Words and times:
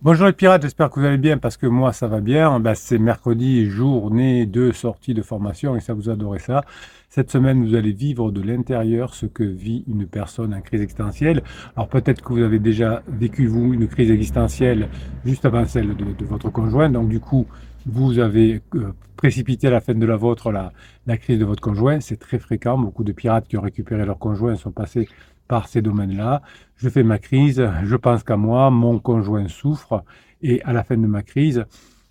Bonjour 0.00 0.28
les 0.28 0.32
pirates, 0.32 0.62
j'espère 0.62 0.90
que 0.90 1.00
vous 1.00 1.06
allez 1.06 1.18
bien 1.18 1.38
parce 1.38 1.56
que 1.56 1.66
moi 1.66 1.92
ça 1.92 2.06
va 2.06 2.20
bien. 2.20 2.60
Ben, 2.60 2.76
c'est 2.76 2.98
mercredi, 2.98 3.66
journée 3.66 4.46
de 4.46 4.70
sortie 4.70 5.12
de 5.12 5.22
formation 5.22 5.74
et 5.74 5.80
ça 5.80 5.92
vous 5.92 6.08
adorez 6.08 6.38
ça. 6.38 6.62
Cette 7.08 7.32
semaine, 7.32 7.66
vous 7.66 7.74
allez 7.74 7.90
vivre 7.90 8.30
de 8.30 8.40
l'intérieur 8.40 9.12
ce 9.12 9.26
que 9.26 9.42
vit 9.42 9.82
une 9.88 10.06
personne 10.06 10.54
en 10.54 10.60
crise 10.60 10.82
existentielle. 10.82 11.42
Alors 11.74 11.88
peut-être 11.88 12.22
que 12.22 12.32
vous 12.32 12.42
avez 12.42 12.60
déjà 12.60 13.02
vécu 13.08 13.48
vous 13.48 13.74
une 13.74 13.88
crise 13.88 14.12
existentielle 14.12 14.88
juste 15.24 15.44
avant 15.44 15.66
celle 15.66 15.96
de, 15.96 16.24
votre 16.24 16.48
conjoint. 16.48 16.88
Donc 16.88 17.08
du 17.08 17.18
coup, 17.18 17.48
vous 17.84 18.20
avez 18.20 18.62
euh, 18.76 18.92
précipité 19.16 19.66
à 19.66 19.70
la 19.70 19.80
fin 19.80 19.94
de 19.94 20.06
la 20.06 20.16
vôtre 20.16 20.52
la, 20.52 20.72
la 21.08 21.16
crise 21.16 21.40
de 21.40 21.44
votre 21.44 21.60
conjoint. 21.60 21.98
C'est 21.98 22.20
très 22.20 22.38
fréquent. 22.38 22.78
Beaucoup 22.78 23.02
de 23.02 23.10
pirates 23.10 23.48
qui 23.48 23.56
ont 23.56 23.62
récupéré 23.62 24.06
leur 24.06 24.20
conjoint 24.20 24.54
sont 24.54 24.70
passés 24.70 25.08
par 25.48 25.68
ces 25.68 25.82
domaines-là. 25.82 26.42
Je 26.76 26.88
fais 26.88 27.02
ma 27.02 27.18
crise, 27.18 27.68
je 27.82 27.96
pense 27.96 28.22
qu'à 28.22 28.36
moi, 28.36 28.70
mon 28.70 28.98
conjoint 28.98 29.48
souffre, 29.48 30.04
et 30.42 30.62
à 30.62 30.72
la 30.72 30.84
fin 30.84 30.96
de 30.96 31.06
ma 31.06 31.22
crise, 31.22 31.64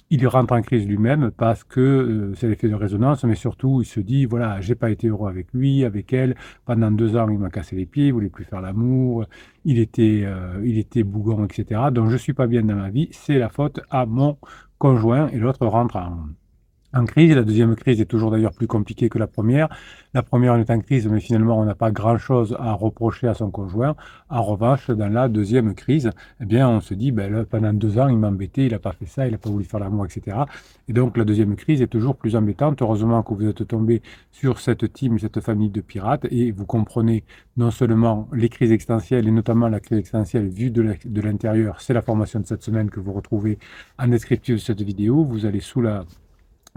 il 0.10 0.26
rentre 0.28 0.54
en 0.54 0.62
crise 0.62 0.88
lui-même 0.88 1.32
parce 1.32 1.64
que 1.64 1.82
euh, 1.82 2.34
c'est 2.36 2.48
l'effet 2.48 2.70
de 2.70 2.76
résonance, 2.76 3.24
mais 3.26 3.36
surtout 3.36 3.82
il 3.82 3.86
se 3.86 4.00
dit 4.00 4.26
voilà, 4.26 4.62
j'ai 4.62 4.76
pas 4.76 4.90
été 4.90 5.08
heureux 5.08 5.30
avec 5.30 5.48
lui, 5.54 5.84
avec 5.84 6.14
elle. 6.14 6.36
Pendant 6.66 6.92
deux 6.92 7.18
ans, 7.18 7.28
il 7.30 7.38
m'a 7.38 7.50
cassé 7.50 7.76
les 7.76 7.86
pieds, 7.86 8.08
il 8.08 8.14
voulait 8.14 8.30
plus 8.30 8.46
faire 8.46 8.62
l'amour, 8.62 9.26
il 9.66 9.80
était, 9.80 10.24
euh, 10.26 11.04
bougon, 11.04 11.46
etc. 11.46 11.82
Donc 11.92 12.10
je 12.10 12.18
suis 12.18 12.34
pas 12.34 12.48
bien 12.48 12.64
dans 12.64 12.76
ma 12.76 12.90
vie, 12.90 13.10
c'est 13.12 13.38
la 13.38 13.50
faute 13.50 13.82
à 13.90 14.06
mon 14.06 14.38
conjoint 14.78 15.28
et 15.30 15.38
l'autre 15.38 15.66
rentre 15.66 15.98
en, 15.98 16.28
en 16.98 17.06
crise. 17.06 17.36
La 17.36 17.44
deuxième 17.44 17.76
crise 17.76 18.02
est 18.02 18.06
toujours 18.06 18.32
d'ailleurs 18.32 18.54
plus 18.54 18.68
compliquée 18.68 19.10
que 19.10 19.20
la 19.20 19.28
première. 19.28 19.70
La 20.14 20.24
première, 20.24 20.56
est 20.56 20.70
en 20.70 20.80
crise, 20.80 21.08
mais 21.08 21.20
finalement, 21.20 21.60
on 21.60 21.66
n'a 21.66 21.76
pas 21.76 21.92
grand-chose 21.92 22.58
à 22.60 22.74
reprocher 22.74 23.28
à 23.28 23.34
son 23.34 23.52
conjoint. 23.52 23.96
En 24.30 24.42
revanche, 24.42 24.90
dans 24.90 25.10
la 25.10 25.28
deuxième 25.30 25.76
crise, 25.76 26.10
eh 26.42 26.46
bien, 26.46 26.68
on 26.68 26.82
se 26.82 26.94
dit, 26.94 27.12
ben, 27.12 27.32
là, 27.32 27.46
pendant 27.46 27.74
deux 27.74 28.00
ans, 28.00 28.08
il 28.08 28.18
m'a 28.18 28.30
embêté, 28.30 28.66
il 28.66 28.72
n'a 28.72 28.80
pas 28.80 28.94
fait 28.94 29.06
ça, 29.06 29.28
il 29.28 29.32
n'a 29.32 29.38
pas 29.38 29.50
voulu 29.50 29.66
faire 29.66 29.80
l'amour, 29.80 30.06
etc. 30.06 30.38
Et 30.88 30.94
donc, 30.94 31.18
la 31.18 31.26
deuxième 31.26 31.56
crise 31.56 31.82
est 31.82 31.88
toujours 31.88 32.16
plus 32.16 32.36
embêtante. 32.36 32.82
Heureusement 32.82 33.22
que 33.22 33.34
vous 33.34 33.46
êtes 33.46 33.68
tombé 33.68 34.02
sur 34.32 34.60
cette 34.60 34.92
team, 34.92 35.20
cette 35.20 35.40
famille 35.42 35.70
de 35.70 35.82
pirates, 35.82 36.26
et 36.32 36.52
vous 36.52 36.66
comprenez 36.66 37.24
non 37.58 37.72
seulement 37.72 38.28
les 38.34 38.50
crises 38.50 38.72
existentielles, 38.72 39.28
et 39.28 39.32
notamment 39.32 39.68
la 39.68 39.80
crise 39.80 40.00
existentielle 40.00 40.48
vue 40.48 40.72
de 40.72 41.22
l'intérieur. 41.22 41.82
C'est 41.82 41.94
la 41.94 42.02
formation 42.02 42.40
de 42.40 42.46
cette 42.46 42.64
semaine 42.64 42.90
que 42.90 43.00
vous 43.00 43.14
retrouvez 43.14 43.60
en 44.00 44.08
descriptif 44.08 44.56
de 44.56 44.60
cette 44.60 44.82
vidéo. 44.82 45.24
Vous 45.24 45.46
allez 45.46 45.60
sous 45.60 45.82
la 45.82 46.06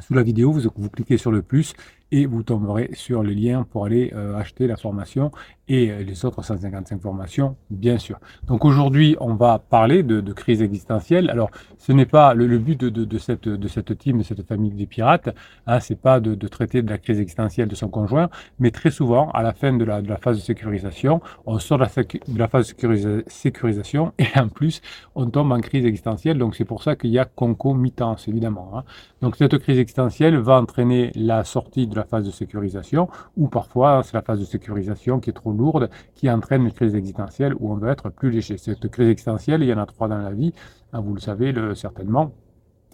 sous 0.01 0.15
la 0.15 0.23
vidéo, 0.23 0.53
vous, 0.53 0.91
cliquez 0.91 1.17
sur 1.17 1.31
le 1.31 1.43
plus 1.43 1.75
et 2.13 2.27
vous 2.27 2.43
tomberez 2.43 2.91
sur 2.95 3.23
le 3.23 3.33
lien 3.33 3.65
pour 3.71 3.85
aller 3.85 4.13
euh, 4.15 4.37
acheter 4.37 4.67
la 4.67 4.77
formation 4.77 5.31
et 5.71 5.91
euh, 5.91 6.03
les 6.03 6.25
autres 6.25 6.43
155 6.43 7.01
formations, 7.01 7.57
bien 7.71 7.97
sûr. 7.99 8.19
Donc 8.47 8.65
aujourd'hui, 8.65 9.17
on 9.21 9.35
va 9.35 9.59
parler 9.59 10.03
de, 10.03 10.21
crise 10.33 10.63
existentielle. 10.63 11.31
Alors, 11.31 11.51
ce 11.79 11.93
n'est 11.93 12.07
pas 12.07 12.35
le, 12.35 12.59
but 12.59 12.81
de, 12.81 13.19
cette, 13.19 13.49
de 13.49 13.69
cette 13.69 13.97
team, 13.99 14.19
de 14.19 14.23
cette 14.23 14.47
famille 14.47 14.73
des 14.73 14.87
pirates, 14.87 15.31
hein, 15.67 15.81
c'est 15.81 16.01
pas 16.01 16.21
de, 16.21 16.35
traiter 16.49 16.83
de 16.83 16.91
la 16.91 16.99
crise 16.99 17.21
existentielle 17.21 17.69
de 17.69 17.75
son 17.75 17.89
conjoint, 17.89 18.29
mais 18.59 18.71
très 18.71 18.91
souvent, 18.91 19.31
à 19.31 19.43
la 19.43 19.53
fin 19.53 19.73
de 19.73 19.85
la, 19.85 20.03
phase 20.17 20.37
de 20.37 20.43
sécurisation, 20.43 21.21
on 21.47 21.59
sort 21.59 21.79
de 21.79 21.85
la, 21.85 22.03
de 22.03 22.39
la 22.39 22.49
phase 22.49 22.75
de 22.75 23.25
sécurisation 23.29 24.13
et 24.19 24.27
en 24.37 24.49
plus, 24.49 24.83
on 25.15 25.27
tombe 25.27 25.53
en 25.53 25.61
crise 25.61 25.85
existentielle. 25.85 26.39
Donc 26.39 26.57
c'est 26.57 26.65
pour 26.65 26.83
ça 26.83 26.97
qu'il 26.97 27.11
y 27.11 27.19
a 27.19 27.25
concomitance, 27.25 28.27
évidemment. 28.29 28.73
Hein. 28.75 28.85
Donc 29.21 29.37
cette 29.37 29.57
crise 29.59 29.79
existentielle 29.79 30.37
va 30.37 30.61
entraîner 30.61 31.13
la 31.15 31.45
sortie 31.45 31.87
de 31.87 31.97
la 31.97 32.00
phase 32.05 32.25
de 32.27 32.31
sécurisation, 32.31 33.09
ou 33.37 33.49
parfois 33.49 34.03
c'est 34.05 34.15
la 34.15 34.23
phase 34.23 34.41
de 34.41 34.45
sécurisation 34.45 35.21
qui 35.21 35.31
est 35.31 35.35
trop 35.35 35.53
lourde, 35.53 35.91
qui 36.15 36.31
entraîne 36.31 36.63
une 36.63 36.73
crise 36.73 36.95
existentielle 36.95 37.55
où 37.59 37.73
on 37.73 37.77
veut 37.77 37.91
être 37.91 38.11
plus 38.11 38.31
léger. 38.31 38.59
Cette 38.59 38.89
crise 38.89 39.09
existentielle, 39.09 39.63
il 39.63 39.69
y 39.69 39.75
en 39.75 39.79
a 39.79 39.87
trois 39.87 40.09
dans 40.09 40.19
la 40.19 40.33
vie, 40.33 40.53
hein, 40.93 41.01
vous 41.01 41.15
le 41.15 41.21
savez 41.21 41.53
le, 41.53 41.75
certainement 41.75 42.33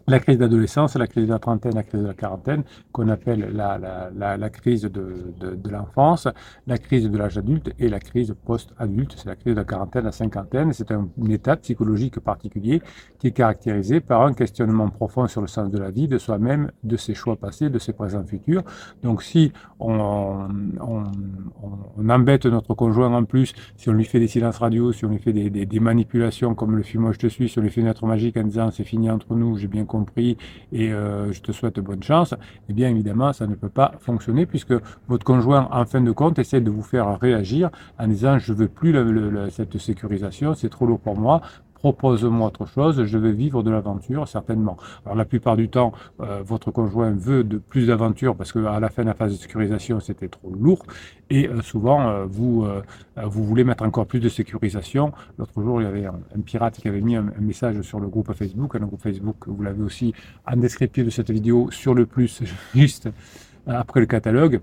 la 0.09 0.21
crise 0.21 0.39
d'adolescence, 0.39 0.95
la 0.97 1.07
crise 1.07 1.27
de 1.27 1.33
la 1.33 1.39
trentaine, 1.39 1.75
la 1.75 1.83
crise 1.83 2.03
de 2.03 2.07
la 2.07 2.15
quarantaine, 2.15 2.63
qu'on 2.93 3.09
appelle 3.09 3.51
la, 3.53 3.79
la, 3.79 4.11
la, 4.17 4.37
la, 4.37 4.51
crise 4.51 4.83
de, 4.83 5.35
de, 5.41 5.71
l'enfance, 5.71 6.29
la 6.67 6.79
crise 6.79 7.11
de 7.11 7.19
l'âge 7.19 7.39
adulte 7.39 7.73
et 7.79 7.89
la 7.89 7.99
crise 7.99 8.35
post-adulte, 8.45 9.15
c'est 9.17 9.27
la 9.27 9.35
crise 9.35 9.55
de 9.55 9.61
la 9.61 9.65
quarantaine 9.65 10.07
à 10.07 10.13
cinquantaine. 10.13 10.73
C'est 10.73 10.93
un, 10.93 11.09
une 11.19 11.33
étape 11.33 11.63
psychologique 11.63 12.21
particulière 12.21 12.81
qui 13.19 13.29
est 13.29 13.33
caractérisée 13.33 14.01
par 14.01 14.23
un 14.23 14.33
questionnement 14.33 14.89
profond 14.91 15.27
sur 15.27 15.41
le 15.41 15.49
sens 15.49 15.71
de 15.71 15.79
la 15.79 15.91
vie, 15.91 16.07
de 16.07 16.19
soi-même, 16.19 16.71
de 16.85 16.97
ses 16.97 17.15
choix 17.15 17.37
passés, 17.37 17.69
de 17.69 17.79
ses 17.79 17.93
présents 17.93 18.25
futurs. 18.25 18.63
Donc 19.03 19.23
si 19.23 19.53
on, 19.81 20.49
on, 20.81 22.09
embête 22.09 22.47
notre 22.47 22.75
conjoint 22.75 23.13
en 23.13 23.25
plus, 23.25 23.53
si 23.77 23.89
on 23.89 23.93
lui 23.93 24.05
fait 24.05 24.21
des 24.21 24.29
silences 24.29 24.59
radio, 24.59 24.93
si 24.93 25.05
on 25.05 25.09
lui 25.09 25.19
fait 25.19 25.33
des, 25.33 25.81
manipulations 25.81 26.55
comme 26.55 26.77
le 26.77 26.83
film 26.83 27.13
je 27.13 27.19
te 27.19 27.27
suis, 27.27 27.49
si 27.49 27.59
on 27.59 27.63
lui 27.63 27.71
fait 27.71 27.81
une 27.81 27.87
lettre 27.87 28.07
magique 28.07 28.37
en 28.37 28.45
disant 28.45 28.71
c'est 28.71 28.85
fini 28.85 29.11
entre 29.11 29.35
nous, 29.35 29.57
j'ai 29.59 29.69
bien 29.69 29.85
compris 29.85 29.96
et 30.73 30.93
euh, 30.93 31.33
je 31.33 31.41
te 31.41 31.53
souhaite 31.53 31.79
bonne 31.81 32.03
chance, 32.03 32.35
eh 32.69 32.73
bien 32.73 32.89
évidemment, 32.89 33.33
ça 33.33 33.47
ne 33.47 33.55
peut 33.55 33.69
pas 33.69 33.93
fonctionner 34.01 34.47
puisque 34.47 34.75
votre 35.09 35.25
conjoint, 35.25 35.69
en 35.71 35.85
fin 35.85 36.01
de 36.01 36.13
compte, 36.13 36.39
essaie 36.39 36.61
de 36.61 36.71
vous 36.71 36.83
faire 36.83 37.19
réagir 37.19 37.71
en 37.99 38.09
disant 38.09 38.39
je 38.39 38.53
veux 38.53 38.69
plus 38.69 38.93
cette 39.51 39.79
sécurisation, 39.79 40.55
c'est 40.55 40.69
trop 40.69 40.87
lourd 40.87 41.01
pour 41.01 41.19
moi, 41.19 41.41
propose-moi 41.77 42.47
autre 42.47 42.67
chose, 42.67 43.05
je 43.05 43.19
vais 43.19 43.33
vivre 43.33 43.63
de 43.63 43.71
l'aventure, 43.71 44.27
certainement. 44.27 44.77
Alors 45.05 45.15
la 45.15 45.27
plupart 45.27 45.57
du 45.57 45.69
temps, 45.69 45.93
euh, 46.21 46.43
votre 46.43 46.71
conjoint 46.71 47.11
veut 47.11 47.45
de 47.45 47.59
plus 47.59 47.87
d'aventure 47.89 48.35
parce 48.35 48.53
qu'à 48.53 48.81
la 48.81 48.89
fin 48.89 49.03
de 49.03 49.09
la 49.09 49.15
phase 49.15 49.33
de 49.33 49.37
sécurisation, 49.37 50.01
c'était 50.01 50.29
trop 50.29 50.51
lourd. 50.55 50.85
Et 51.29 51.49
euh, 51.49 51.61
souvent, 51.61 52.09
euh, 52.09 52.25
vous, 52.27 52.67
vous 53.23 53.45
voulez 53.45 53.65
mettre 53.65 53.85
encore 53.85 54.07
plus 54.07 54.21
de 54.21 54.29
sécurisation. 54.29 55.13
L'autre 55.39 55.61
jour, 55.63 55.83
il 55.83 55.85
y 55.85 55.87
avait 55.87 56.07
un, 56.07 56.41
pirate 56.45 56.79
qui 56.79 56.89
avait 56.89 57.03
mis 57.03 57.17
un, 57.17 57.27
message 57.41 57.81
sur 57.83 58.01
le 58.01 58.09
groupe 58.09 58.33
Facebook. 58.33 58.75
Un 58.77 58.87
groupe 58.87 59.03
Facebook, 59.03 59.37
vous 59.47 59.63
l'avez 59.63 59.83
aussi 59.83 60.15
en 60.51 60.57
descriptif 60.57 61.05
de 61.05 61.11
cette 61.11 61.31
vidéo 61.31 61.71
sur 61.71 61.95
le 61.95 62.07
plus, 62.07 62.43
juste 62.75 63.09
après 63.67 64.01
le 64.01 64.07
catalogue. 64.07 64.61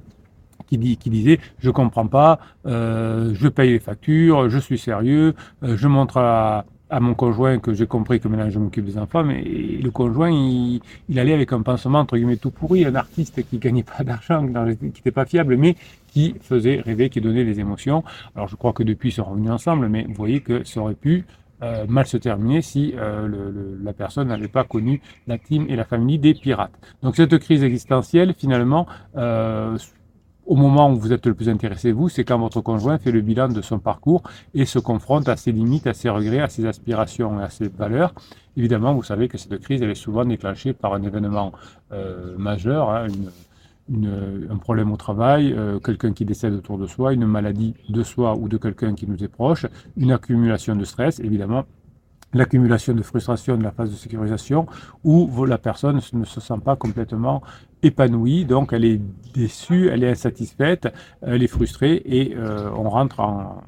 Qui, 0.67 0.77
disait 0.77 1.39
je 1.59 1.69
comprends 1.69 2.07
pas, 2.07 2.39
je 2.65 3.47
paye 3.47 3.73
les 3.73 3.79
factures, 3.79 4.49
je 4.49 4.57
suis 4.57 4.79
sérieux, 4.79 5.35
je 5.61 5.87
montre 5.87 6.17
à, 6.17 6.65
à 6.93 6.99
mon 6.99 7.15
conjoint 7.15 7.57
que 7.57 7.73
j'ai 7.73 7.87
compris 7.87 8.19
que 8.19 8.27
maintenant 8.27 8.51
je 8.51 8.59
m'occupe 8.59 8.85
des 8.85 8.99
enfants, 8.99 9.23
mais 9.23 9.41
le 9.41 9.89
conjoint, 9.89 10.29
il, 10.29 10.79
il, 11.09 11.17
allait 11.17 11.33
avec 11.33 11.51
un 11.51 11.63
pansement 11.63 11.99
entre 11.99 12.17
guillemets 12.17 12.37
tout 12.37 12.51
pourri, 12.51 12.85
un 12.85 12.93
artiste 12.93 13.43
qui 13.49 13.57
gagnait 13.57 13.81
pas 13.81 14.03
d'argent, 14.03 14.45
qui 14.45 14.85
n'était 14.85 15.11
pas 15.11 15.25
fiable, 15.25 15.57
mais 15.57 15.75
qui 16.07 16.35
faisait 16.39 16.81
rêver, 16.81 17.09
qui 17.09 17.19
donnait 17.19 17.45
des 17.45 17.59
émotions. 17.59 18.03
Alors 18.35 18.47
je 18.47 18.55
crois 18.55 18.73
que 18.73 18.83
depuis 18.83 19.09
ils 19.09 19.13
sont 19.13 19.23
revenus 19.23 19.49
ensemble, 19.49 19.89
mais 19.89 20.03
vous 20.07 20.13
voyez 20.13 20.41
que 20.41 20.63
ça 20.63 20.81
aurait 20.81 20.93
pu 20.93 21.25
euh, 21.63 21.87
mal 21.87 22.05
se 22.05 22.17
terminer 22.17 22.61
si 22.61 22.93
euh, 22.95 23.25
le, 23.27 23.49
le, 23.49 23.79
la 23.81 23.93
personne 23.93 24.27
n'avait 24.27 24.47
pas 24.47 24.63
connu 24.63 25.01
la 25.25 25.39
team 25.39 25.65
et 25.69 25.75
la 25.75 25.85
famille 25.85 26.19
des 26.19 26.35
pirates. 26.35 26.73
Donc 27.01 27.15
cette 27.15 27.35
crise 27.39 27.63
existentielle, 27.63 28.35
finalement, 28.37 28.85
euh, 29.17 29.79
au 30.45 30.55
moment 30.55 30.91
où 30.91 30.95
vous 30.95 31.13
êtes 31.13 31.25
le 31.25 31.33
plus 31.33 31.49
intéressé, 31.49 31.91
vous, 31.91 32.09
c'est 32.09 32.23
quand 32.23 32.37
votre 32.37 32.61
conjoint 32.61 32.97
fait 32.97 33.11
le 33.11 33.21
bilan 33.21 33.47
de 33.47 33.61
son 33.61 33.79
parcours 33.79 34.23
et 34.53 34.65
se 34.65 34.79
confronte 34.79 35.29
à 35.29 35.37
ses 35.37 35.51
limites, 35.51 35.87
à 35.87 35.93
ses 35.93 36.09
regrets, 36.09 36.41
à 36.41 36.49
ses 36.49 36.65
aspirations 36.65 37.39
et 37.39 37.43
à 37.43 37.49
ses 37.49 37.69
valeurs. 37.69 38.13
Évidemment, 38.57 38.93
vous 38.93 39.03
savez 39.03 39.27
que 39.27 39.37
cette 39.37 39.57
crise, 39.59 39.81
elle 39.81 39.89
est 39.89 39.95
souvent 39.95 40.25
déclenchée 40.25 40.73
par 40.73 40.93
un 40.93 41.03
événement 41.03 41.53
euh, 41.91 42.37
majeur, 42.37 42.89
hein, 42.91 43.07
un 43.91 44.57
problème 44.57 44.91
au 44.91 44.97
travail, 44.97 45.53
euh, 45.53 45.79
quelqu'un 45.79 46.13
qui 46.13 46.25
décède 46.25 46.53
autour 46.53 46.77
de 46.77 46.87
soi, 46.87 47.13
une 47.13 47.25
maladie 47.25 47.73
de 47.89 48.03
soi 48.03 48.35
ou 48.35 48.47
de 48.47 48.57
quelqu'un 48.57 48.93
qui 48.95 49.07
nous 49.07 49.23
est 49.23 49.27
proche, 49.27 49.65
une 49.97 50.11
accumulation 50.11 50.75
de 50.75 50.85
stress, 50.85 51.19
évidemment, 51.19 51.65
l'accumulation 52.33 52.93
de 52.93 53.01
frustration 53.01 53.57
de 53.57 53.63
la 53.63 53.71
phase 53.71 53.91
de 53.91 53.95
sécurisation 53.95 54.65
où 55.03 55.45
la 55.45 55.57
personne 55.57 55.99
ne 56.13 56.25
se 56.25 56.41
sent 56.41 56.59
pas 56.63 56.75
complètement 56.75 57.43
épanouie, 57.83 58.45
donc 58.45 58.73
elle 58.73 58.85
est 58.85 59.01
déçue, 59.33 59.89
elle 59.89 60.03
est 60.03 60.09
insatisfaite, 60.09 60.87
elle 61.21 61.43
est 61.43 61.47
frustrée 61.47 62.01
et 62.05 62.35
euh, 62.35 62.69
on 62.75 62.89
rentre 62.89 63.19
en, 63.19 63.61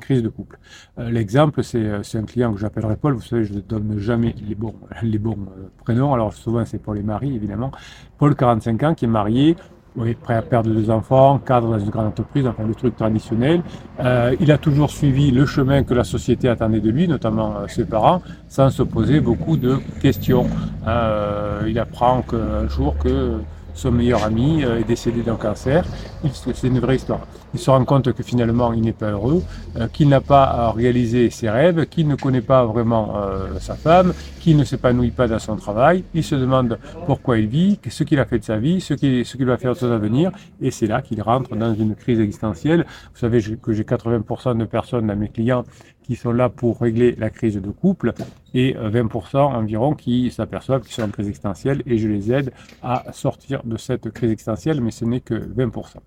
crise 0.00 0.22
de 0.22 0.30
couple. 0.30 0.58
Euh, 0.98 1.10
L'exemple, 1.10 1.62
c'est 1.62 2.16
un 2.16 2.22
client 2.24 2.54
que 2.54 2.58
j'appellerai 2.58 2.96
Paul, 2.96 3.14
vous 3.14 3.20
savez, 3.20 3.44
je 3.44 3.52
ne 3.52 3.60
donne 3.60 3.98
jamais 3.98 4.34
les 4.46 4.54
bons, 4.54 4.74
les 5.02 5.18
bons 5.18 5.38
euh, 5.58 5.68
prénoms, 5.84 6.14
alors 6.14 6.32
souvent 6.32 6.64
c'est 6.64 6.78
pour 6.78 6.94
les 6.94 7.02
maris 7.02 7.34
évidemment. 7.34 7.70
Paul, 8.16 8.34
45 8.34 8.82
ans, 8.82 8.94
qui 8.94 9.04
est 9.04 9.08
marié, 9.08 9.56
oui, 9.98 10.14
prêt 10.14 10.34
à 10.34 10.42
perdre 10.42 10.70
deux 10.70 10.90
enfants, 10.90 11.38
cadre 11.38 11.70
dans 11.70 11.78
une 11.78 11.90
grande 11.90 12.06
entreprise, 12.06 12.46
enfin 12.46 12.62
le 12.66 12.74
truc 12.74 12.96
traditionnel. 12.96 13.62
Euh, 14.00 14.34
il 14.40 14.52
a 14.52 14.58
toujours 14.58 14.90
suivi 14.90 15.30
le 15.32 15.44
chemin 15.44 15.82
que 15.82 15.92
la 15.92 16.04
société 16.04 16.48
attendait 16.48 16.80
de 16.80 16.90
lui, 16.90 17.08
notamment 17.08 17.56
euh, 17.56 17.66
ses 17.66 17.84
parents, 17.84 18.22
sans 18.48 18.70
se 18.70 18.82
poser 18.82 19.20
beaucoup 19.20 19.56
de 19.56 19.78
questions. 20.00 20.46
Euh, 20.86 21.62
il 21.66 21.78
apprend 21.78 22.22
qu'un 22.22 22.68
jour 22.68 22.96
que 22.98 23.38
son 23.78 23.92
meilleur 23.92 24.24
ami 24.24 24.64
euh, 24.64 24.80
est 24.80 24.84
décédé 24.84 25.22
d'un 25.22 25.36
cancer. 25.36 25.84
C'est 26.32 26.66
une 26.66 26.80
vraie 26.80 26.96
histoire. 26.96 27.20
Il 27.54 27.60
se 27.60 27.70
rend 27.70 27.84
compte 27.84 28.12
que 28.12 28.22
finalement 28.24 28.72
il 28.72 28.82
n'est 28.82 28.92
pas 28.92 29.12
heureux, 29.12 29.42
euh, 29.76 29.86
qu'il 29.86 30.08
n'a 30.08 30.20
pas 30.20 30.72
réalisé 30.72 31.30
ses 31.30 31.48
rêves, 31.48 31.86
qu'il 31.86 32.08
ne 32.08 32.16
connaît 32.16 32.40
pas 32.40 32.66
vraiment 32.66 33.14
euh, 33.16 33.58
sa 33.60 33.76
femme, 33.76 34.12
qu'il 34.40 34.56
ne 34.56 34.64
s'épanouit 34.64 35.12
pas 35.12 35.28
dans 35.28 35.38
son 35.38 35.54
travail. 35.54 36.02
Il 36.12 36.24
se 36.24 36.34
demande 36.34 36.78
pourquoi 37.06 37.38
il 37.38 37.46
vit, 37.46 37.78
ce 37.88 38.02
qu'il 38.02 38.18
a 38.18 38.24
fait 38.24 38.40
de 38.40 38.44
sa 38.44 38.58
vie, 38.58 38.80
ce 38.80 38.94
qu'il 38.94 39.46
va 39.46 39.56
faire 39.56 39.74
de 39.74 39.78
son 39.78 39.92
avenir. 39.92 40.32
Et 40.60 40.72
c'est 40.72 40.88
là 40.88 41.00
qu'il 41.00 41.22
rentre 41.22 41.54
dans 41.54 41.72
une 41.72 41.94
crise 41.94 42.18
existentielle. 42.18 42.84
Vous 43.12 43.18
savez 43.20 43.40
que 43.62 43.72
j'ai 43.72 43.84
80% 43.84 44.58
de 44.58 44.64
personnes 44.64 45.06
dans 45.06 45.16
mes 45.16 45.28
clients 45.28 45.64
qui 46.08 46.16
sont 46.16 46.32
là 46.32 46.48
pour 46.48 46.80
régler 46.80 47.14
la 47.16 47.28
crise 47.28 47.56
de 47.56 47.70
couple 47.70 48.14
et 48.54 48.72
20% 48.72 49.36
environ 49.36 49.94
qui 49.94 50.30
s'aperçoivent 50.30 50.80
qu'ils 50.80 50.94
sont 50.94 51.02
en 51.02 51.10
crise 51.10 51.28
existentielle 51.28 51.82
et 51.84 51.98
je 51.98 52.08
les 52.08 52.32
aide 52.32 52.50
à 52.82 53.12
sortir 53.12 53.62
de 53.62 53.76
cette 53.76 54.10
crise 54.10 54.30
existentielle, 54.30 54.80
mais 54.80 54.90
ce 54.90 55.04
n'est 55.04 55.20
que 55.20 55.34
20%. 55.34 55.98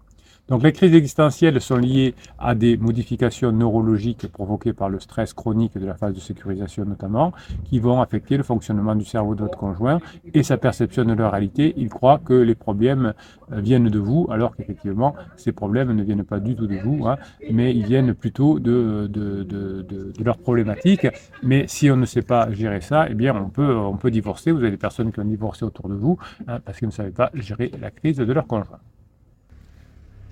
Donc 0.47 0.63
les 0.63 0.73
crises 0.73 0.93
existentielles 0.93 1.61
sont 1.61 1.77
liées 1.77 2.13
à 2.37 2.55
des 2.55 2.75
modifications 2.75 3.53
neurologiques 3.53 4.27
provoquées 4.27 4.73
par 4.73 4.89
le 4.89 4.99
stress 4.99 5.33
chronique 5.33 5.77
de 5.77 5.85
la 5.85 5.95
phase 5.95 6.13
de 6.13 6.19
sécurisation 6.19 6.83
notamment, 6.83 7.31
qui 7.63 7.79
vont 7.79 8.01
affecter 8.01 8.35
le 8.35 8.43
fonctionnement 8.43 8.95
du 8.95 9.05
cerveau 9.05 9.33
de 9.33 9.43
votre 9.43 9.57
conjoint 9.57 9.99
et 10.33 10.43
sa 10.43 10.57
perception 10.57 11.05
de 11.05 11.13
la 11.13 11.29
réalité. 11.29 11.73
Il 11.77 11.87
croit 11.87 12.19
que 12.19 12.33
les 12.33 12.55
problèmes 12.55 13.13
euh, 13.53 13.61
viennent 13.61 13.87
de 13.87 13.99
vous, 13.99 14.27
alors 14.29 14.53
qu'effectivement 14.55 15.15
ces 15.37 15.53
problèmes 15.53 15.93
ne 15.93 16.03
viennent 16.03 16.25
pas 16.25 16.39
du 16.39 16.55
tout 16.55 16.67
de 16.67 16.77
vous, 16.77 17.07
hein, 17.07 17.17
mais 17.49 17.73
ils 17.73 17.85
viennent 17.85 18.13
plutôt 18.13 18.59
de, 18.59 19.07
de, 19.09 19.43
de, 19.43 19.83
de, 19.83 20.13
leurs 20.23 20.37
problématiques. 20.37 21.07
Mais 21.43 21.65
si 21.67 21.89
on 21.89 21.95
ne 21.95 22.05
sait 22.05 22.23
pas 22.23 22.51
gérer 22.51 22.81
ça, 22.81 23.07
eh 23.09 23.13
bien 23.13 23.33
on 23.35 23.49
peut, 23.49 23.73
on 23.73 23.95
peut 23.95 24.11
divorcer. 24.11 24.51
Vous 24.51 24.59
avez 24.59 24.71
des 24.71 24.77
personnes 24.77 25.13
qui 25.13 25.19
ont 25.21 25.25
divorcé 25.25 25.63
autour 25.63 25.87
de 25.87 25.95
vous 25.95 26.17
hein, 26.47 26.59
parce 26.65 26.77
qu'ils 26.77 26.89
ne 26.89 26.93
savaient 26.93 27.11
pas 27.11 27.31
gérer 27.33 27.71
la 27.79 27.89
crise 27.89 28.17
de 28.17 28.33
leur 28.33 28.47
conjoint. 28.47 28.79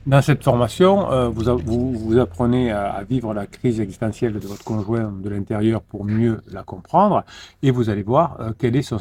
Dans 0.06 0.22
cette 0.22 0.46
formation, 0.46 1.12
euh, 1.12 1.28
vous, 1.28 1.92
vous, 1.92 2.18
apprenez 2.18 2.72
à, 2.72 3.04
vivre 3.04 3.34
la 3.34 3.46
crise 3.46 3.82
existentielle 3.82 4.34
de 4.34 4.48
votre 4.48 4.64
conjoint 4.64 5.12
de 5.12 5.30
l'intérieur 5.30 5.82
pour 5.82 6.06
mieux 6.06 6.40
la 6.50 6.64
comprendre 6.64 7.26
et 7.64 7.70
vous 7.70 7.90
allez 7.90 8.02
voir 8.02 8.40
euh, 8.40 8.52
quel 8.58 8.78
est 8.78 8.82
son, 8.82 8.98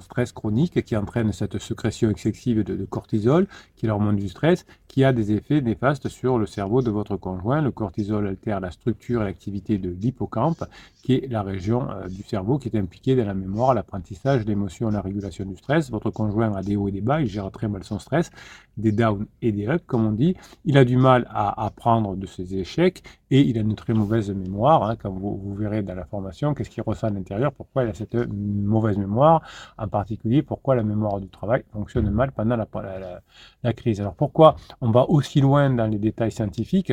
stress 0.00 0.32
chronique 0.32 0.84
qui 0.84 0.96
entraîne 0.96 1.32
cette 1.32 1.60
sécrétion 1.60 2.10
excessive 2.10 2.64
de, 2.64 2.74
de, 2.74 2.84
cortisol, 2.84 3.46
qui 3.76 3.86
est 3.86 3.88
l'hormone 3.88 4.16
du 4.16 4.28
stress, 4.28 4.66
qui 4.88 5.04
a 5.04 5.12
des 5.12 5.32
effets 5.32 5.60
néfastes 5.60 6.08
sur 6.08 6.38
le 6.38 6.46
cerveau 6.46 6.82
de 6.82 6.90
votre 6.90 7.16
conjoint. 7.16 7.62
Le 7.62 7.70
cortisol 7.70 8.26
altère 8.26 8.58
la 8.58 8.72
structure 8.72 9.22
et 9.22 9.24
l'activité 9.24 9.78
de 9.78 9.90
l'hippocampe, 9.90 10.64
qui 11.02 11.14
est 11.14 11.28
la 11.30 11.42
région 11.42 11.88
euh, 11.90 12.08
du 12.08 12.22
cerveau 12.22 12.58
qui 12.58 12.68
est 12.68 12.76
impliquée 12.76 13.14
dans 13.14 13.26
la 13.26 13.34
mémoire, 13.34 13.74
l'apprentissage, 13.74 14.44
l'émotion, 14.46 14.90
la 14.90 15.00
régulation 15.00 15.44
du 15.44 15.56
stress. 15.56 15.90
Votre 15.90 16.10
conjoint 16.10 16.52
a 16.54 16.62
des 16.62 16.76
hauts 16.76 16.88
et 16.88 16.92
des 16.92 17.00
bas, 17.00 17.20
il 17.20 17.28
gère 17.28 17.50
très 17.50 17.68
mal 17.68 17.84
son 17.84 17.98
stress, 17.98 18.30
des 18.76 18.92
downs 18.92 19.26
et 19.42 19.52
des 19.52 19.64
ups, 19.64 19.84
comme 19.86 20.06
on 20.06 20.12
dit 20.12 20.23
il 20.64 20.78
a 20.78 20.84
du 20.84 20.96
mal 20.96 21.26
à 21.30 21.66
apprendre 21.66 22.16
de 22.16 22.26
ses 22.26 22.56
échecs 22.56 23.02
et 23.30 23.40
il 23.40 23.58
a 23.58 23.60
une 23.60 23.74
très 23.74 23.94
mauvaise 23.94 24.30
mémoire. 24.30 24.82
Hein, 24.84 24.96
comme 24.96 25.18
vous, 25.18 25.54
verrez 25.54 25.82
dans 25.82 25.94
la 25.94 26.04
formation, 26.04 26.54
qu'est-ce 26.54 26.70
qu'il 26.70 26.82
ressent 26.82 27.08
à 27.08 27.10
l'intérieur, 27.10 27.52
pourquoi 27.52 27.84
il 27.84 27.90
a 27.90 27.94
cette 27.94 28.14
mauvaise 28.14 28.98
mémoire, 28.98 29.42
en 29.78 29.88
particulier 29.88 30.42
pourquoi 30.42 30.74
la 30.74 30.82
mémoire 30.82 31.20
du 31.20 31.28
travail 31.28 31.62
fonctionne 31.72 32.10
mal 32.10 32.32
pendant 32.32 32.56
la 32.56 33.72
crise. 33.72 34.00
Alors 34.00 34.14
pourquoi 34.14 34.56
on 34.80 34.90
va 34.90 35.08
aussi 35.08 35.40
loin 35.40 35.70
dans 35.70 35.86
les 35.86 35.98
détails 35.98 36.32
scientifiques? 36.32 36.92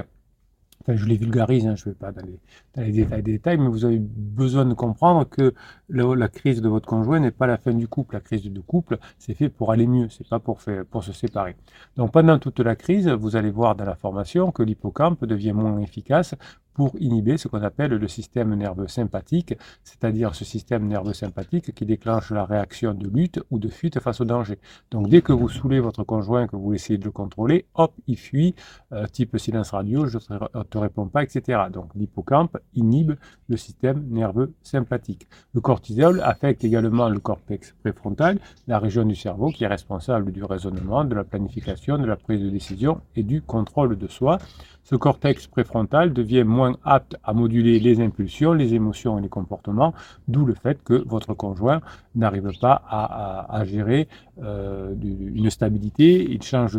Je 0.87 1.05
les 1.05 1.17
vulgarise, 1.17 1.67
hein, 1.67 1.75
je 1.75 1.89
ne 1.89 1.93
vais 1.93 1.97
pas 1.97 2.11
dans 2.11 2.21
les, 2.25 2.91
détails, 2.91 3.23
détails, 3.23 3.57
mais 3.57 3.67
vous 3.67 3.85
avez 3.85 3.99
besoin 3.99 4.65
de 4.65 4.73
comprendre 4.73 5.27
que 5.27 5.53
la 5.89 6.27
crise 6.27 6.61
de 6.61 6.69
votre 6.69 6.87
conjoint 6.87 7.19
n'est 7.19 7.31
pas 7.31 7.47
la 7.47 7.57
fin 7.57 7.73
du 7.73 7.87
couple. 7.87 8.15
La 8.15 8.21
crise 8.21 8.43
de 8.43 8.59
couple, 8.61 8.97
c'est 9.17 9.33
fait 9.33 9.49
pour 9.49 9.71
aller 9.71 9.87
mieux, 9.87 10.09
c'est 10.09 10.27
pas 10.27 10.39
pour, 10.39 10.59
pour 10.89 11.03
se 11.03 11.13
séparer. 11.13 11.55
Donc 11.97 12.11
pendant 12.11 12.39
toute 12.39 12.59
la 12.59 12.75
crise, 12.75 13.07
vous 13.07 13.35
allez 13.35 13.51
voir 13.51 13.75
dans 13.75 13.85
la 13.85 13.95
formation 13.95 14.51
que 14.51 14.63
l'hippocampe 14.63 15.25
devient 15.25 15.53
moins 15.53 15.79
efficace 15.79 16.35
pour 16.73 16.93
inhiber 16.99 17.37
ce 17.37 17.47
qu'on 17.47 17.61
appelle 17.61 17.91
le 17.91 18.07
système 18.07 18.53
nerveux 18.55 18.87
sympathique, 18.87 19.55
c'est-à-dire 19.83 20.35
ce 20.35 20.45
système 20.45 20.87
nerveux 20.87 21.13
sympathique 21.13 21.73
qui 21.73 21.85
déclenche 21.85 22.31
la 22.31 22.45
réaction 22.45 22.93
de 22.93 23.07
lutte 23.07 23.39
ou 23.51 23.59
de 23.59 23.67
fuite 23.67 23.99
face 23.99 24.21
au 24.21 24.25
danger. 24.25 24.57
Donc 24.89 25.09
dès 25.09 25.21
que 25.21 25.33
vous 25.33 25.49
saoulez 25.49 25.79
votre 25.79 26.03
conjoint, 26.03 26.47
que 26.47 26.55
vous 26.55 26.73
essayez 26.73 26.97
de 26.97 27.05
le 27.05 27.11
contrôler, 27.11 27.65
hop, 27.75 27.93
il 28.07 28.17
fuit, 28.17 28.55
euh, 28.93 29.05
type 29.07 29.37
silence 29.37 29.71
radio, 29.71 30.07
je 30.07 30.17
ne 30.17 30.63
te 30.63 30.77
réponds 30.77 31.07
pas, 31.07 31.23
etc. 31.23 31.63
Donc 31.71 31.93
l'hippocampe 31.95 32.57
inhibe 32.75 33.13
le 33.49 33.57
système 33.57 34.05
nerveux 34.09 34.53
sympathique. 34.61 35.27
Le 35.53 35.61
cortisol 35.61 36.21
affecte 36.23 36.63
également 36.63 37.09
le 37.09 37.19
cortex 37.19 37.73
préfrontal, 37.81 38.39
la 38.67 38.79
région 38.79 39.05
du 39.05 39.15
cerveau 39.15 39.49
qui 39.49 39.63
est 39.63 39.67
responsable 39.67 40.31
du 40.31 40.43
raisonnement, 40.43 41.03
de 41.03 41.15
la 41.15 41.23
planification, 41.23 41.97
de 41.97 42.05
la 42.05 42.15
prise 42.15 42.41
de 42.41 42.49
décision 42.49 43.01
et 43.15 43.23
du 43.23 43.41
contrôle 43.41 43.97
de 43.97 44.07
soi. 44.07 44.37
Ce 44.83 44.95
cortex 44.95 45.47
préfrontal 45.47 46.11
devient 46.11 46.43
moins 46.61 46.77
apte 46.83 47.15
à 47.23 47.33
moduler 47.33 47.79
les 47.79 47.95
impulsions, 48.01 48.53
les 48.53 48.73
émotions 48.79 49.17
et 49.17 49.21
les 49.21 49.33
comportements, 49.39 49.93
d'où 50.27 50.45
le 50.45 50.55
fait 50.63 50.77
que 50.83 50.93
votre 51.13 51.33
conjoint 51.33 51.79
n'arrive 52.15 52.51
pas 52.59 52.75
à, 52.87 53.63
gérer 53.65 54.07
euh, 54.43 54.93
une 55.41 55.49
stabilité. 55.49 56.07
Il 56.33 56.41
change 56.43 56.75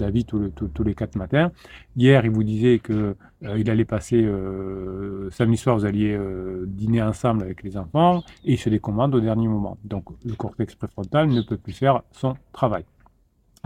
d'avis 0.00 0.24
tous, 0.24 0.84
les 0.84 0.94
quatre 0.94 1.16
matins. 1.16 1.50
Hier, 1.96 2.24
il 2.24 2.30
vous 2.30 2.44
disait 2.44 2.78
que 2.78 3.16
euh, 3.44 3.58
il 3.58 3.68
allait 3.70 3.90
passer 3.96 4.22
euh, 4.22 5.30
samedi 5.30 5.56
soir, 5.56 5.76
vous 5.76 5.84
alliez 5.84 6.18
dîner 6.66 7.02
ensemble 7.02 7.42
avec 7.42 7.62
les 7.62 7.76
enfants, 7.76 8.22
et 8.44 8.52
il 8.54 8.58
se 8.58 8.70
décommande 8.70 9.14
au 9.14 9.20
dernier 9.20 9.48
moment. 9.48 9.76
Donc, 9.84 10.04
le 10.24 10.34
cortex 10.34 10.74
préfrontal 10.74 11.28
ne 11.28 11.42
peut 11.42 11.58
plus 11.64 11.72
faire 11.72 12.02
son 12.12 12.36
travail. 12.52 12.84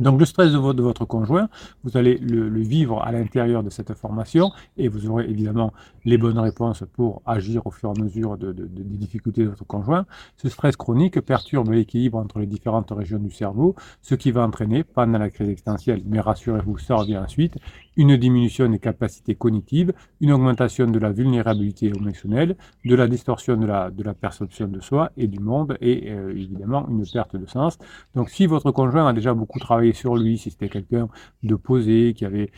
Donc 0.00 0.18
le 0.18 0.24
stress 0.24 0.52
de 0.52 0.58
votre, 0.58 1.04
conjoint, 1.04 1.48
vous 1.84 1.96
allez 1.96 2.16
le, 2.18 2.48
vivre 2.60 3.02
à 3.02 3.12
l'intérieur 3.12 3.62
de 3.62 3.70
cette 3.70 3.94
formation 3.94 4.50
et 4.76 4.88
vous 4.88 5.08
aurez 5.08 5.24
évidemment 5.28 5.72
les 6.04 6.16
bonnes 6.16 6.38
réponses 6.38 6.84
pour 6.94 7.22
agir 7.26 7.66
au 7.66 7.70
fur 7.70 7.92
et 7.94 8.00
à 8.00 8.02
mesure 8.02 8.38
de, 8.38 8.52
des 8.52 8.96
difficultés 8.96 9.44
de 9.44 9.50
votre 9.50 9.66
conjoint. 9.66 10.06
Ce 10.36 10.48
stress 10.48 10.76
chronique 10.76 11.20
perturbe 11.20 11.70
l'équilibre 11.70 12.18
entre 12.18 12.38
les 12.38 12.46
différentes 12.46 12.90
régions 12.90 13.18
du 13.18 13.30
cerveau, 13.30 13.74
ce 14.00 14.14
qui 14.14 14.30
va 14.30 14.42
entraîner, 14.46 14.84
pendant 14.84 15.18
la 15.18 15.30
crise 15.30 15.48
existentielle, 15.48 16.02
mais 16.06 16.20
rassurez-vous, 16.20 16.78
ça 16.78 16.96
revient 16.96 17.18
ensuite, 17.18 17.58
une 17.96 18.16
diminution 18.16 18.68
des 18.68 18.78
capacités 18.78 19.34
cognitives, 19.34 19.92
une 20.20 20.32
augmentation 20.32 20.86
de 20.86 20.98
la 20.98 21.10
vulnérabilité 21.12 21.92
émotionnelle, 21.94 22.56
de 22.84 22.94
la 22.94 23.06
distorsion 23.06 23.56
de 23.56 23.66
la, 23.66 23.90
de 23.90 24.02
la 24.02 24.14
perception 24.14 24.68
de 24.68 24.80
soi 24.80 25.10
et 25.16 25.26
du 25.26 25.38
monde 25.40 25.76
et 25.80 26.10
euh, 26.10 26.30
évidemment 26.30 26.88
une 26.88 27.04
perte 27.06 27.36
de 27.36 27.46
sens. 27.46 27.78
Donc 28.14 28.30
si 28.30 28.46
votre 28.46 28.70
conjoint 28.70 29.06
a 29.06 29.12
déjà 29.12 29.34
beaucoup 29.34 29.58
travaillé 29.58 29.89
sur 29.92 30.16
lui, 30.16 30.38
si 30.38 30.50
c'était 30.50 30.68
quelqu'un 30.68 31.08
de 31.42 31.54
posé, 31.54 32.14
qui 32.14 32.24
avait, 32.24 32.50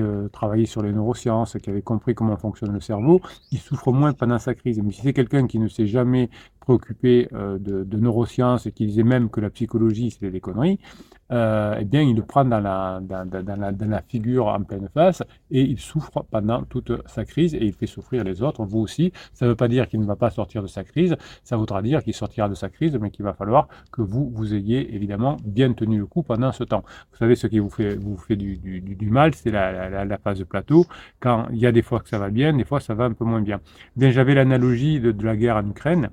euh, 0.00 0.28
travaillé 0.28 0.66
sur 0.66 0.82
les 0.82 0.92
neurosciences, 0.92 1.56
qui 1.62 1.70
avait 1.70 1.82
compris 1.82 2.14
comment 2.14 2.36
fonctionne 2.36 2.72
le 2.72 2.80
cerveau, 2.80 3.20
il 3.50 3.58
souffre 3.58 3.92
moins 3.92 4.12
pendant 4.12 4.38
sa 4.38 4.54
crise. 4.54 4.80
Mais 4.82 4.92
si 4.92 5.02
c'est 5.02 5.12
quelqu'un 5.12 5.46
qui 5.46 5.58
ne 5.58 5.68
s'est 5.68 5.86
jamais 5.86 6.28
préoccupé 6.64 7.28
euh, 7.34 7.58
de, 7.58 7.96
neurosciences 7.98 8.66
et 8.66 8.72
qui 8.72 8.86
disait 8.86 9.02
même 9.02 9.28
que 9.28 9.40
la 9.40 9.50
psychologie 9.50 10.10
c'était 10.10 10.30
des 10.30 10.40
conneries, 10.40 10.80
euh, 11.32 11.76
eh 11.80 11.84
bien 11.84 12.02
il 12.02 12.16
le 12.16 12.22
prend 12.22 12.44
dans 12.44 12.60
la, 12.60 13.00
figure 14.08 14.46
en 14.46 14.62
pleine 14.62 14.88
face 14.92 15.22
et 15.50 15.62
il 15.62 15.78
souffre 15.78 16.24
pendant 16.30 16.62
toute 16.64 16.92
sa 17.06 17.24
crise 17.24 17.54
et 17.54 17.64
il 17.64 17.72
fait 17.72 17.86
souffrir 17.86 18.24
les 18.24 18.42
autres, 18.42 18.64
vous 18.64 18.80
aussi. 18.80 19.12
Ça 19.32 19.44
ne 19.44 19.50
veut 19.50 19.56
pas 19.56 19.68
dire 19.68 19.88
qu'il 19.88 20.00
ne 20.00 20.06
va 20.06 20.16
pas 20.16 20.30
sortir 20.30 20.62
de 20.62 20.66
sa 20.66 20.84
crise, 20.84 21.16
ça 21.42 21.56
voudra 21.56 21.82
dire 21.82 22.02
qu'il 22.02 22.14
sortira 22.14 22.48
de 22.48 22.54
sa 22.54 22.68
crise, 22.68 22.96
mais 23.00 23.10
qu'il 23.10 23.24
va 23.24 23.34
falloir 23.34 23.68
que 23.92 24.02
vous, 24.02 24.30
vous 24.30 24.54
ayez 24.54 24.94
évidemment 24.94 25.36
bien 25.44 25.72
tenu 25.72 25.98
le 25.98 26.06
coup 26.06 26.22
pendant 26.22 26.52
ce 26.52 26.64
temps. 26.64 26.84
Vous 27.12 27.18
savez, 27.18 27.36
ce 27.36 27.46
qui 27.46 27.58
vous 27.58 27.70
fait, 27.70 27.96
du, 28.36 29.08
mal, 29.10 29.34
c'est 29.34 29.50
la, 29.50 30.18
phase 30.18 30.38
de 30.38 30.44
plateau. 30.44 30.86
Quand 31.20 31.46
il 31.52 31.58
y 31.58 31.66
a 31.66 31.72
des 31.72 31.82
fois 31.82 32.00
que 32.00 32.08
ça 32.08 32.18
va 32.18 32.30
bien, 32.30 32.52
des 32.52 32.64
fois 32.64 32.80
ça 32.80 32.94
va 32.94 33.04
un 33.04 33.12
peu 33.12 33.24
moins 33.24 33.42
bien. 33.42 33.60
bien 33.96 34.10
J'avais 34.10 34.34
l'analogie 34.34 35.00
de 35.00 35.24
la 35.24 35.36
guerre 35.36 35.56
en 35.56 35.68
Ukraine. 35.68 36.10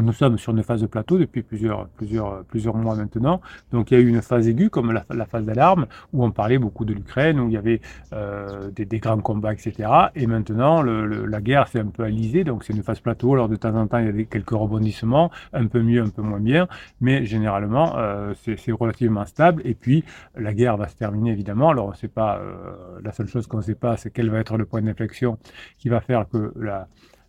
Nous 0.00 0.12
sommes 0.12 0.38
sur 0.38 0.52
une 0.52 0.62
phase 0.62 0.80
de 0.80 0.86
plateau 0.86 1.18
depuis 1.18 1.42
plusieurs, 1.42 1.88
plusieurs, 1.88 2.44
plusieurs 2.44 2.76
mois 2.76 2.94
maintenant. 2.94 3.40
Donc 3.72 3.90
il 3.90 3.94
y 3.94 3.96
a 3.96 4.00
eu 4.00 4.08
une 4.08 4.22
phase 4.22 4.48
aiguë, 4.48 4.70
comme 4.70 4.92
la, 4.92 5.26
phase 5.26 5.44
d'alarme, 5.44 5.86
où 6.12 6.24
on 6.24 6.30
parlait 6.30 6.58
beaucoup 6.58 6.84
de 6.84 6.92
l'Ukraine, 6.92 7.40
où 7.40 7.48
il 7.48 7.54
y 7.54 7.56
avait 7.56 7.80
euh, 8.12 8.70
des, 8.70 8.84
des, 8.84 8.98
grands 8.98 9.20
combats, 9.20 9.52
etc. 9.52 9.88
Et 10.14 10.26
maintenant, 10.26 10.82
le, 10.82 11.26
la 11.26 11.40
guerre 11.40 11.68
s'est 11.68 11.80
un 11.80 11.86
peu 11.86 12.04
alisée, 12.04 12.44
donc 12.44 12.64
c'est 12.64 12.72
une 12.72 12.82
phase 12.82 13.00
plateau. 13.00 13.32
Alors 13.34 13.48
de 13.48 13.56
temps 13.56 13.74
en 13.74 13.86
temps, 13.86 13.98
il 13.98 14.06
y 14.06 14.08
a 14.08 14.12
des, 14.12 14.26
quelques 14.26 14.50
rebondissements, 14.50 15.30
un 15.52 15.66
peu 15.66 15.82
mieux, 15.82 16.02
un 16.02 16.10
peu 16.10 16.22
moins 16.22 16.40
bien, 16.40 16.68
mais 17.00 17.24
généralement, 17.24 17.96
euh, 17.96 18.34
c'est 18.34 18.72
relativement 18.72 19.24
stable. 19.26 19.62
Et 19.64 19.74
puis, 19.74 20.04
la 20.36 20.54
guerre 20.54 20.76
va 20.76 20.88
se 20.88 20.96
terminer, 20.96 21.32
évidemment. 21.32 21.70
Alors 21.70 21.86
on 21.88 21.94
sait 21.94 22.08
pas, 22.08 22.38
euh, 22.38 23.00
la 23.02 23.12
seule 23.12 23.28
chose 23.28 23.46
qu'on 23.46 23.58
ne 23.58 23.62
sait 23.62 23.74
pas, 23.74 23.96
c'est 23.96 24.10
quel 24.10 24.30
va 24.30 24.38
être 24.38 24.56
le 24.56 24.64
point 24.64 24.82
d'inflexion 24.82 25.38
qui 25.78 25.88
va 25.88 26.00
faire 26.00 26.28
que 26.28 26.52
la 26.56 26.88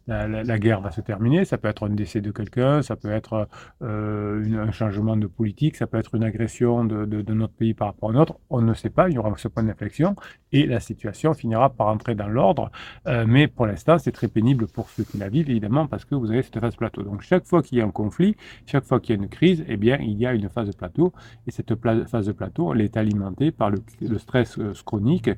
la, 0.10 0.60
guerre 0.60 0.82
va 0.82 0.92
se 0.92 1.02
terminer. 1.02 1.46
Ça 1.46 1.58
peut 1.58 1.68
être 1.68 1.86
un 1.86 1.90
décès 1.90 2.22
de 2.22 2.32
quelqu'un, 2.32 2.82
ça 2.82 2.96
peut 2.96 3.12
être 3.12 3.48
euh, 3.82 4.68
un 4.68 4.72
changement 4.72 5.16
de 5.16 5.28
politique, 5.28 5.76
ça 5.76 5.88
peut 5.88 5.98
être 5.98 6.16
une 6.16 6.24
agression 6.24 6.84
de, 6.84 7.34
notre 7.34 7.54
pays 7.54 7.74
par 7.74 7.90
rapport 7.90 8.10
à 8.10 8.14
un 8.14 8.16
autre. 8.16 8.40
On 8.50 8.62
ne 8.62 8.74
sait 8.74 8.90
pas, 8.90 9.10
il 9.10 9.16
y 9.16 9.18
aura 9.18 9.34
ce 9.38 9.48
point 9.48 9.64
d'inflexion 9.64 10.16
et 10.52 10.66
la 10.66 10.80
situation 10.80 11.34
finira 11.34 11.70
par 11.70 11.88
entrer 11.88 12.16
dans 12.16 12.28
l'ordre. 12.28 12.72
Euh, 13.08 13.26
mais 13.28 13.48
pour 13.48 13.68
l'instant, 13.68 13.98
c'est 14.00 14.12
très 14.12 14.28
pénible 14.28 14.68
pour 14.68 14.90
ceux 14.90 15.04
qui 15.04 15.18
la 15.18 15.30
vivent, 15.30 15.50
évidemment, 15.50 15.88
parce 15.88 16.06
que 16.06 16.16
vous 16.16 16.32
avez 16.32 16.42
cette 16.42 16.60
phase 16.60 16.76
plateau. 16.76 17.04
Donc 17.04 17.22
chaque 17.22 17.46
fois 17.46 17.62
qu'il 17.62 17.78
y 17.78 17.82
a 17.82 17.86
un 17.86 17.92
conflit, 17.92 18.36
chaque 18.66 18.86
fois 18.86 19.00
qu'il 19.00 19.16
y 19.16 19.20
a 19.20 19.22
une 19.22 19.30
crise, 19.30 19.64
eh 19.68 19.78
bien, 19.78 19.98
il 20.02 20.18
y 20.18 20.26
a 20.26 20.34
une 20.34 20.50
phase 20.50 20.68
de 20.68 20.76
plateau. 20.76 21.14
Et 21.48 21.52
cette 21.52 21.74
phase 22.08 22.26
de 22.26 22.32
plateau, 22.32 22.74
est 22.74 22.98
alimentée 22.98 23.52
par 23.52 23.70
le, 23.70 23.80
stress 24.18 24.58
euh, 24.58 24.74
chronique, 24.86 25.30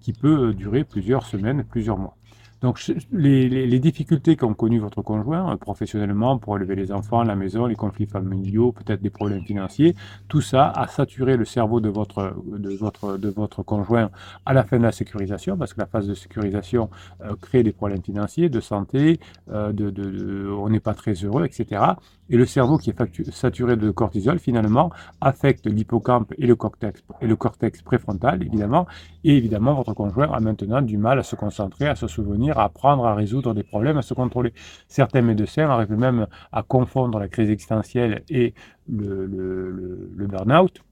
qui 0.00 0.12
peut 0.12 0.54
durer 0.54 0.84
plusieurs 0.84 1.24
semaines, 1.24 1.64
plusieurs 1.64 1.98
mois. 1.98 2.16
Donc 2.60 2.80
les, 3.12 3.78
difficultés 3.78 4.34
qu'ont 4.36 4.54
connues 4.54 4.80
votre 4.80 5.02
conjoint, 5.02 5.52
euh, 5.52 5.56
professionnellement, 5.56 6.38
pour 6.38 6.56
élever 6.56 6.74
les 6.74 6.90
enfants, 6.90 7.22
la 7.22 7.36
maison, 7.36 7.66
les 7.66 7.76
conflits 7.76 8.06
familiaux, 8.06 8.72
peut-être 8.72 9.00
des 9.00 9.10
problèmes 9.10 9.42
financiers, 9.42 9.94
tout 10.26 10.40
ça 10.40 10.68
a 10.68 10.88
saturé 10.88 11.36
le 11.36 11.44
cerveau 11.44 11.80
de 11.80 11.88
votre, 11.88 12.34
de 12.46 12.70
votre, 12.74 13.16
de 13.16 13.28
votre 13.28 13.62
conjoint 13.62 14.10
à 14.44 14.52
la 14.52 14.64
fin 14.64 14.78
de 14.78 14.82
la 14.82 14.92
sécurisation, 14.92 15.56
parce 15.56 15.72
que 15.72 15.80
la 15.80 15.86
phase 15.86 16.08
de 16.08 16.14
sécurisation 16.14 16.90
euh, 17.22 17.36
crée 17.40 17.62
des 17.62 17.72
problèmes 17.72 18.02
financiers, 18.02 18.48
de 18.48 18.60
santé, 18.60 19.20
euh, 19.50 20.56
on 20.58 20.68
n'est 20.68 20.80
pas 20.80 20.94
très 20.94 21.12
heureux, 21.12 21.44
etc. 21.44 21.82
Et 22.30 22.36
le 22.36 22.44
cerveau 22.44 22.76
qui 22.76 22.90
est 22.90 23.30
saturé 23.30 23.76
de 23.76 23.90
cortisol, 23.90 24.38
finalement, 24.38 24.90
affecte 25.20 25.66
l'hippocampe 25.66 26.32
et 26.36 26.48
et 26.48 27.26
le 27.26 27.36
cortex 27.36 27.82
préfrontal, 27.82 28.42
évidemment. 28.42 28.86
Et 29.24 29.36
évidemment, 29.36 29.74
votre 29.74 29.92
conjoint 29.92 30.30
a 30.32 30.40
maintenant 30.40 30.82
du 30.82 30.96
mal 30.96 31.18
à 31.18 31.22
se 31.22 31.36
concentrer, 31.36 31.86
à 31.86 31.94
se 31.94 32.06
souvenir, 32.06 32.47
à 32.56 32.64
apprendre 32.64 33.06
à 33.06 33.14
résoudre 33.14 33.54
des 33.54 33.62
problèmes, 33.62 33.98
à 33.98 34.02
se 34.02 34.14
contrôler. 34.14 34.52
Certains 34.88 35.22
médecins 35.22 35.68
arrivent 35.68 35.98
même 35.98 36.26
à 36.52 36.62
confondre 36.62 37.18
la 37.18 37.28
crise 37.28 37.50
existentielle 37.50 38.22
et 38.28 38.54
le, 38.88 40.26
burn-out. 40.28 40.82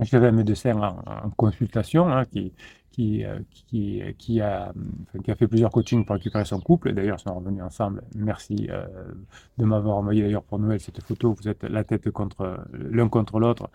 J'avais 0.00 0.28
un 0.28 0.32
médecin 0.32 0.76
en, 0.76 1.30
consultation 1.30 2.08
hein, 2.08 2.24
qui, 2.26 2.52
qui, 2.96 3.24
euh, 3.24 3.38
qui, 4.18 4.40
a, 4.40 4.72
qui 5.22 5.30
a 5.30 5.34
fait 5.34 5.46
plusieurs 5.46 5.70
coachings 5.70 6.04
pour 6.04 6.14
récupérer 6.14 6.46
son 6.46 6.60
couple. 6.60 6.94
D'ailleurs, 6.94 7.18
ils 7.20 7.22
sont 7.22 7.34
revenus 7.34 7.62
ensemble. 7.62 8.02
Merci 8.14 8.68
euh, 8.70 8.86
de 9.58 9.64
m'avoir 9.66 9.98
envoyé 9.98 10.22
d'ailleurs 10.22 10.42
pour 10.42 10.58
Noël 10.58 10.80
cette 10.80 11.02
photo. 11.02 11.34
Vous 11.34 11.46
êtes 11.46 11.62
la 11.64 11.84
tête 11.84 12.10
contre 12.10 12.58
l'un 12.72 13.08
contre 13.08 13.38
l'autre, 13.38 13.68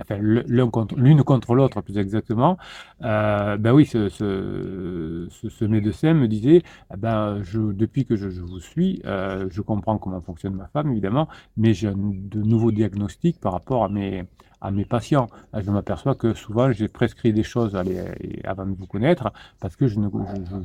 enfin 0.00 0.18
l'un 0.20 0.70
contre 0.70 0.96
l'une 0.96 1.22
contre 1.22 1.54
l'autre 1.54 1.82
plus 1.82 1.98
exactement. 1.98 2.56
Euh, 3.02 3.58
ben 3.58 3.72
oui, 3.72 3.84
ce, 3.84 4.08
ce, 4.08 5.28
ce, 5.30 5.64
médecin 5.66 6.14
me 6.14 6.26
disait, 6.26 6.62
eh 6.92 6.96
ben 6.96 7.42
je, 7.42 7.60
depuis 7.60 8.06
que 8.06 8.16
je, 8.16 8.28
vous 8.40 8.60
suis, 8.60 9.02
euh, 9.04 9.46
je 9.50 9.60
comprends 9.60 9.98
comment 9.98 10.22
fonctionne 10.22 10.54
ma 10.54 10.68
femme 10.68 10.90
évidemment, 10.90 11.28
mais 11.58 11.74
j'ai 11.74 11.92
de 11.94 12.42
nouveaux 12.42 12.72
diagnostics 12.72 13.40
par 13.40 13.52
rapport 13.52 13.84
à 13.84 13.88
mes 13.88 14.24
à 14.64 14.70
mes 14.70 14.86
patients. 14.86 15.26
Je 15.52 15.70
m'aperçois 15.70 16.14
que 16.14 16.32
souvent 16.32 16.72
j'ai 16.72 16.88
prescrit 16.88 17.34
des 17.34 17.42
choses 17.42 17.76
avant 18.54 18.66
de 18.66 18.76
vous 18.76 18.86
connaître 18.86 19.32
parce 19.60 19.76
que 19.76 19.86
je, 19.86 19.96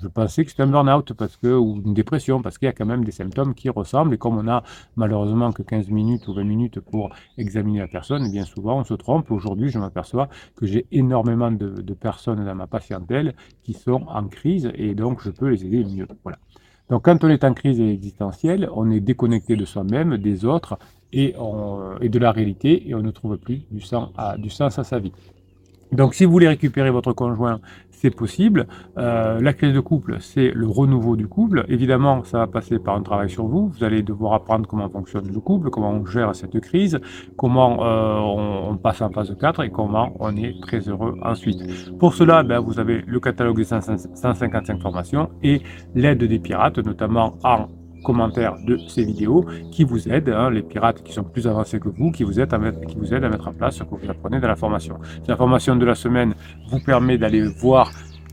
je, 0.01 0.07
pensais 0.07 0.45
que 0.45 0.51
c'était 0.51 0.63
un 0.63 0.67
burn-out 0.67 1.13
parce 1.13 1.37
que, 1.37 1.47
ou 1.47 1.81
une 1.85 1.93
dépression 1.93 2.41
parce 2.41 2.57
qu'il 2.57 2.67
y 2.67 2.69
a 2.69 2.73
quand 2.73 2.85
même 2.85 3.03
des 3.03 3.11
symptômes 3.11 3.53
qui 3.53 3.69
ressemblent 3.69 4.13
et 4.13 4.17
comme 4.17 4.37
on 4.37 4.47
a 4.47 4.63
malheureusement 4.95 5.51
que 5.51 5.63
15 5.63 5.89
minutes 5.89 6.27
ou 6.27 6.33
20 6.33 6.43
minutes 6.43 6.79
pour 6.79 7.09
examiner 7.37 7.79
la 7.79 7.87
personne, 7.87 8.25
eh 8.27 8.31
bien 8.31 8.45
souvent 8.45 8.79
on 8.79 8.83
se 8.83 8.93
trompe. 8.93 9.31
Aujourd'hui, 9.31 9.69
je 9.69 9.79
m'aperçois 9.79 10.29
que 10.55 10.65
j'ai 10.65 10.85
énormément 10.91 11.51
de, 11.51 11.93
personnes 11.93 12.45
dans 12.45 12.55
ma 12.55 12.67
patientèle 12.67 13.35
qui 13.63 13.73
sont 13.73 14.03
en 14.07 14.27
crise 14.27 14.71
et 14.75 14.95
donc 14.95 15.21
je 15.23 15.31
peux 15.31 15.49
les 15.49 15.65
aider 15.65 15.83
mieux. 15.83 16.07
Voilà. 16.23 16.37
Donc 16.89 17.05
quand 17.05 17.23
on 17.23 17.29
est 17.29 17.43
en 17.43 17.53
crise 17.53 17.79
existentielle, 17.81 18.69
on 18.73 18.89
est 18.89 18.99
déconnecté 18.99 19.55
de 19.55 19.65
soi-même, 19.65 20.17
des 20.17 20.45
autres 20.45 20.77
et, 21.11 21.35
et, 22.01 22.09
de 22.09 22.19
la 22.19 22.31
réalité 22.31 22.87
et 22.87 22.95
on 22.95 23.01
ne 23.01 23.11
trouve 23.11 23.37
plus 23.37 23.63
du 23.71 23.81
sens 23.81 24.09
à 24.17 24.83
sa 24.83 24.99
vie. 24.99 25.11
Donc 25.91 26.13
si 26.13 26.25
vous 26.25 26.31
voulez 26.31 26.47
récupérer 26.47 26.91
votre 26.91 27.13
conjoint, 27.13 27.59
c'est 27.99 28.15
possible. 28.15 28.67
Euh, 28.97 29.41
la 29.41 29.53
crise 29.53 29.73
de 29.73 29.79
couple, 29.81 30.17
c'est 30.19 30.51
le 30.51 30.67
renouveau 30.67 31.15
du 31.17 31.27
couple. 31.27 31.65
Évidemment, 31.67 32.23
ça 32.23 32.39
va 32.39 32.47
passer 32.47 32.79
par 32.79 32.95
un 32.95 33.01
travail 33.01 33.29
sur 33.29 33.45
vous. 33.45 33.67
Vous 33.67 33.83
allez 33.83 34.03
devoir 34.03 34.33
apprendre 34.33 34.67
comment 34.67 34.89
fonctionne 34.89 35.27
le 35.27 35.39
couple, 35.39 35.69
comment 35.69 35.91
on 35.91 36.05
gère 36.05 36.33
cette 36.33 36.59
crise, 36.61 36.99
comment 37.35 37.83
euh, 37.83 38.69
on, 38.71 38.77
passe 38.77 39.01
en 39.01 39.09
phase 39.09 39.35
4 39.37 39.63
et 39.63 39.69
comment 39.69 40.13
on 40.19 40.35
est 40.37 40.61
très 40.61 40.79
heureux 40.87 41.17
ensuite. 41.21 41.59
Pour 41.97 42.13
cela, 42.13 42.43
ben, 42.43 42.59
vous 42.59 42.79
avez 42.79 43.03
le 43.05 43.19
catalogue 43.19 43.57
des 43.57 43.65
155 43.65 44.81
formations 44.81 45.29
et 45.43 45.61
l'aide 45.95 46.23
des 46.23 46.39
pirates, 46.39 46.77
notamment 46.77 47.37
en 47.43 47.67
commentaires 48.03 48.55
de 48.65 48.77
ces 48.87 49.03
vidéos 49.03 49.45
qui 49.71 49.83
vous 49.83 50.09
aident, 50.09 50.29
hein, 50.29 50.49
les 50.49 50.61
pirates 50.61 51.03
qui 51.03 51.13
sont 51.13 51.23
plus 51.23 51.47
avancés 51.47 51.79
que 51.79 51.89
vous, 51.89 52.11
qui 52.11 52.23
vous 52.23 52.39
aident 52.39 52.53
à 52.53 52.57
mettre, 52.57 52.81
qui 52.81 52.95
vous 52.95 53.13
aident 53.13 53.25
à 53.25 53.29
mettre 53.29 53.47
en 53.47 53.53
place 53.53 53.75
ce 53.77 53.83
que 53.83 53.95
vous 53.95 54.09
apprenez 54.09 54.39
dans 54.39 54.47
la 54.47 54.55
formation. 54.55 54.97
La 55.27 55.35
formation 55.35 55.75
de 55.75 55.85
la 55.85 55.95
semaine 55.95 56.33
vous 56.69 56.79
permet 56.79 57.17
d'aller 57.17 57.43
voir 57.61 57.91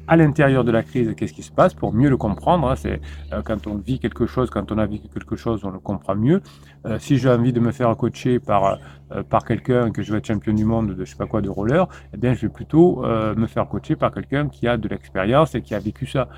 à 0.09 0.17
l'intérieur 0.17 0.65
de 0.65 0.71
la 0.71 0.83
crise, 0.83 1.15
qu'est-ce 1.17 1.33
qui 1.33 1.43
se 1.43 1.53
passe 1.53 1.75
pour 1.75 1.93
mieux 1.93 2.09
le 2.09 2.17
comprendre. 2.17 2.69
Hein. 2.69 2.77
C'est 2.77 3.01
euh, 3.33 3.43
quand 3.43 3.67
on 3.67 3.77
vit 3.77 3.99
quelque 3.99 4.27
chose, 4.27 4.51
quand 4.51 4.71
on 4.73 4.79
a 4.79 4.87
vécu 4.87 5.09
quelque 5.09 5.37
chose, 5.37 5.65
on 5.65 5.71
le 5.71 5.79
comprend 5.79 6.15
mieux. 6.15 6.43
Euh, 6.87 6.99
si 6.99 7.19
j'ai 7.19 7.29
envie 7.29 7.53
de 7.53 7.61
me 7.61 7.73
faire 7.73 7.95
coacher 7.97 8.39
par 8.39 8.79
euh, 9.13 9.23
par 9.23 9.45
quelqu'un 9.45 9.93
que 9.93 10.03
je 10.03 10.11
vais 10.11 10.19
être 10.19 10.27
champion 10.27 10.53
du 10.53 10.65
monde 10.65 10.95
de 10.95 11.05
je 11.05 11.11
sais 11.11 11.17
pas 11.17 11.27
quoi 11.27 11.41
de 11.41 11.49
roller, 11.49 11.89
eh 12.13 12.17
bien 12.17 12.35
je 12.35 12.43
vais 12.43 12.53
plutôt 12.53 13.05
me 13.05 13.47
faire 13.47 13.69
coacher 13.69 13.95
par 13.95 14.13
quelqu'un 14.13 14.49
qui 14.49 14.67
a 14.67 14.77
de 14.77 14.89
l'expérience 14.89 15.55
et 15.55 15.63
qui 15.63 15.77
a 15.77 15.79
vécu 15.79 16.07
ça. 16.07 16.29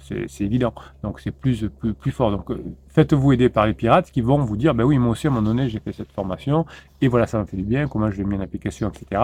c'est 0.00 0.40
évident. 0.40 0.74
Donc 1.04 1.20
c'est 1.20 1.30
plus, 1.30 1.68
plus 1.78 1.94
plus 1.94 2.10
fort. 2.10 2.32
Donc 2.32 2.50
faites-vous 2.88 3.32
aider 3.32 3.48
par 3.48 3.66
les 3.66 3.74
pirates 3.74 4.10
qui 4.10 4.20
vont 4.20 4.38
vous 4.38 4.56
dire 4.56 4.74
ben 4.74 4.82
oui 4.82 4.98
moi 4.98 5.12
aussi 5.12 5.28
à 5.28 5.30
un 5.30 5.34
moment 5.34 5.46
donné 5.46 5.68
j'ai 5.68 5.78
fait 5.78 5.92
cette 5.92 6.10
formation 6.10 6.66
et 7.00 7.06
voilà 7.06 7.28
ça 7.28 7.38
m'a 7.38 7.46
fait 7.46 7.56
du 7.56 7.62
bien. 7.62 7.86
Comment 7.86 8.10
je 8.10 8.16
l'ai 8.16 8.24
mis 8.24 8.36
en 8.36 8.40
application, 8.40 8.90
etc. 8.90 9.22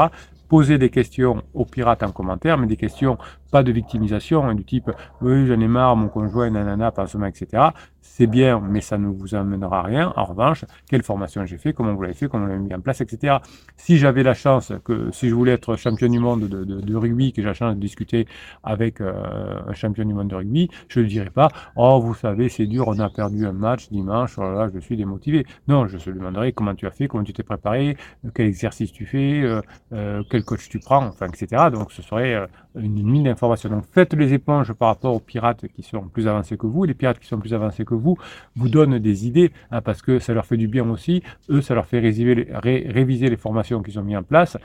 Posez 0.48 0.78
des 0.78 0.88
questions 0.88 1.42
aux 1.54 1.64
pirates 1.64 2.02
en 2.02 2.10
commentaire, 2.10 2.58
mais 2.58 2.66
des 2.66 2.76
questions 2.76 3.18
pas 3.50 3.62
de 3.62 3.72
victimisation, 3.72 4.44
hein, 4.44 4.54
du 4.54 4.64
type 4.64 4.90
oui, 5.20 5.46
j'en 5.46 5.60
ai 5.60 5.68
marre, 5.68 5.96
mon 5.96 6.08
conjoint, 6.08 6.50
nanana, 6.50 6.90
pansement, 6.92 7.26
etc. 7.26 7.68
C'est 8.00 8.26
bien, 8.26 8.60
mais 8.60 8.80
ça 8.80 8.98
ne 8.98 9.08
vous 9.08 9.34
amènera 9.34 9.82
rien. 9.82 10.12
En 10.16 10.24
revanche, 10.24 10.64
quelle 10.88 11.02
formation 11.02 11.44
j'ai 11.46 11.58
fait, 11.58 11.72
comment 11.72 11.94
vous 11.94 12.02
l'avez 12.02 12.14
fait, 12.14 12.28
comment 12.28 12.44
vous 12.44 12.50
l'avez 12.50 12.62
mis 12.62 12.74
en 12.74 12.80
place, 12.80 13.00
etc. 13.00 13.36
Si 13.76 13.98
j'avais 13.98 14.22
la 14.22 14.34
chance, 14.34 14.72
que 14.84 15.10
si 15.12 15.28
je 15.28 15.34
voulais 15.34 15.52
être 15.52 15.76
champion 15.76 16.08
du 16.08 16.18
monde 16.18 16.48
de, 16.48 16.96
rugby, 16.96 17.32
que 17.32 17.42
j'ai 17.42 17.48
la 17.48 17.54
chance 17.54 17.74
de 17.74 17.80
discuter 17.80 18.26
avec 18.64 19.00
euh, 19.00 19.60
un 19.66 19.72
champion 19.72 20.04
du 20.04 20.14
monde 20.14 20.28
de 20.28 20.34
rugby, 20.34 20.68
je 20.88 21.00
ne 21.00 21.04
dirais 21.06 21.30
pas, 21.30 21.48
oh, 21.76 22.00
vous 22.00 22.14
savez, 22.14 22.48
c'est 22.48 22.66
dur, 22.66 22.88
on 22.88 22.98
a 22.98 23.08
perdu 23.08 23.46
un 23.46 23.52
match 23.52 23.88
dimanche, 23.88 24.36
oh 24.38 24.42
là, 24.42 24.52
là, 24.52 24.70
je 24.74 24.80
suis 24.80 24.96
démotivé. 24.96 25.46
Non, 25.68 25.86
je 25.86 25.96
lui 26.10 26.18
demanderai 26.18 26.52
comment 26.52 26.74
tu 26.74 26.86
as 26.86 26.90
fait, 26.90 27.08
comment 27.08 27.24
tu 27.24 27.32
t'es 27.32 27.44
préparé, 27.44 27.96
quel 28.34 28.46
exercice 28.46 28.92
tu 28.92 29.06
fais, 29.06 29.42
euh, 29.42 29.60
euh, 29.92 30.22
quel 30.30 30.44
coach 30.44 30.68
tu 30.68 30.80
prends, 30.80 31.06
enfin, 31.06 31.26
etc. 31.26 31.68
Donc, 31.72 31.92
ce 31.92 32.02
serait 32.02 32.48
une 32.74 33.02
mine 33.04 33.28
Donc 33.40 33.84
faites 33.92 34.14
les 34.14 34.34
éponges 34.34 34.72
par 34.72 34.88
rapport 34.88 35.14
aux 35.14 35.20
pirates 35.20 35.66
qui 35.74 35.82
sont 35.82 36.02
plus 36.02 36.26
avancés 36.26 36.56
que 36.56 36.66
vous. 36.66 36.84
Les 36.84 36.94
pirates 36.94 37.18
qui 37.18 37.26
sont 37.26 37.38
plus 37.38 37.54
avancés 37.54 37.84
que 37.84 37.94
vous 37.94 38.16
vous 38.56 38.68
donnent 38.68 38.98
des 38.98 39.26
idées 39.26 39.52
hein, 39.70 39.80
parce 39.80 40.02
que 40.02 40.18
ça 40.18 40.34
leur 40.34 40.46
fait 40.46 40.56
du 40.56 40.68
bien 40.68 40.88
aussi. 40.90 41.22
Eux, 41.50 41.60
ça 41.60 41.74
leur 41.74 41.86
fait 41.86 42.00
réviser 42.00 43.30
les 43.30 43.36
formations 43.36 43.82
qu'ils 43.82 43.98
ont 43.98 44.02
mis 44.02 44.16
en 44.16 44.22
place 44.22 44.56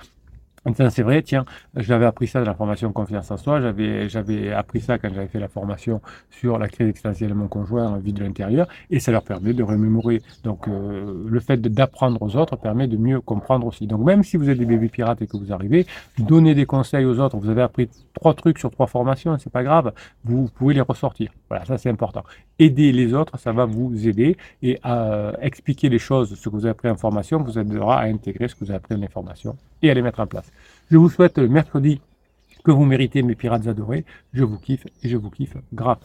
c'est 0.90 1.04
vrai, 1.04 1.22
tiens, 1.22 1.46
j'avais 1.76 2.06
appris 2.06 2.28
ça 2.28 2.40
dans 2.40 2.46
la 2.46 2.56
formation 2.56 2.92
confiance 2.94 3.30
en 3.32 3.38
soi, 3.38 3.60
j'avais, 3.60 4.08
j'avais 4.08 4.52
appris 4.52 4.80
ça 4.80 4.98
quand 4.98 5.10
j'avais 5.14 5.28
fait 5.28 5.40
la 5.40 5.50
formation 5.50 6.02
sur 6.30 6.58
la 6.58 6.68
crise 6.68 6.88
existentielle 6.88 7.30
de 7.30 7.36
mon 7.36 7.48
conjoint 7.48 7.88
en 7.88 7.98
vie 7.98 8.14
de 8.14 8.24
l'intérieur, 8.24 8.68
et 8.90 9.00
ça 9.00 9.12
leur 9.12 9.24
permet 9.24 9.54
de 9.54 9.64
remémorer. 9.64 10.22
Donc, 10.44 10.68
euh, 10.68 11.26
le 11.28 11.40
fait 11.40 11.62
d'apprendre 11.62 12.22
aux 12.22 12.36
autres 12.38 12.56
permet 12.56 12.88
de 12.88 12.98
mieux 12.98 13.20
comprendre 13.20 13.68
aussi. 13.68 13.88
Donc, 13.88 14.06
même 14.06 14.24
si 14.24 14.38
vous 14.38 14.50
êtes 14.50 14.58
des 14.58 14.66
bébés 14.66 14.90
pirates 14.90 15.22
et 15.22 15.28
que 15.28 15.38
vous 15.38 15.52
arrivez, 15.52 15.86
donnez 16.18 16.56
des 16.56 16.66
conseils 16.66 17.06
aux 17.06 17.20
autres. 17.20 17.38
Vous 17.38 17.50
avez 17.50 17.62
appris 17.62 17.90
trois 18.14 18.34
trucs 18.34 18.58
sur 18.58 18.72
trois 18.72 18.88
formations, 18.88 19.38
c'est 19.40 19.52
pas 19.52 19.64
grave, 19.64 19.92
vous 20.24 20.50
pouvez 20.56 20.74
les 20.74 20.82
ressortir. 20.82 21.32
Voilà, 21.50 21.66
ça 21.66 21.78
c'est 21.78 21.90
important. 21.90 22.24
Aider 22.58 22.92
les 22.92 23.14
autres, 23.14 23.38
ça 23.38 23.52
va 23.52 23.66
vous 23.66 24.08
aider 24.08 24.38
et 24.62 24.80
à 24.84 25.34
expliquer 25.42 25.90
les 25.90 26.00
choses, 26.00 26.36
ce 26.36 26.50
que 26.50 26.56
vous 26.56 26.66
avez 26.66 26.72
appris 26.72 26.90
en 26.90 26.96
formation, 26.96 27.42
vous 27.44 27.60
aidera 27.60 28.00
à 28.00 28.06
intégrer 28.06 28.48
ce 28.48 28.56
que 28.56 28.64
vous 28.64 28.72
avez 28.72 28.78
appris 28.78 28.96
en 28.96 29.08
formation 29.08 29.58
et 29.82 29.90
à 29.92 29.94
les 29.94 30.02
mettre 30.02 30.20
en 30.20 30.28
place. 30.28 30.53
Je 30.94 31.00
vous 31.00 31.10
souhaite 31.10 31.40
le 31.40 31.48
mercredi 31.48 32.00
que 32.64 32.70
vous 32.70 32.86
méritez, 32.86 33.24
mes 33.24 33.34
pirates 33.34 33.66
adorés. 33.66 34.06
Je 34.32 34.44
vous 34.44 34.60
kiffe 34.60 34.86
et 35.02 35.10
je 35.10 35.18
vous 35.18 35.32
kiffe 35.32 35.58
grave. 35.74 35.98